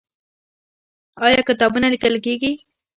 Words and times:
آیا 1.25 1.41
کتابونه 1.49 1.87
لیکل 1.93 2.15
کیږي؟ 2.25 2.51